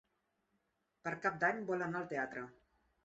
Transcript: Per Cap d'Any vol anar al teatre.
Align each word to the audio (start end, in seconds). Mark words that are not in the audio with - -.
Per 1.07 1.13
Cap 1.27 1.37
d'Any 1.45 1.61
vol 1.71 1.85
anar 1.89 2.01
al 2.01 2.09
teatre. 2.15 2.47